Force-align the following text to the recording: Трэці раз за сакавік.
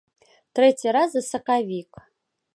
Трэці 0.59 0.95
раз 0.97 1.09
за 1.15 1.23
сакавік. 1.31 1.91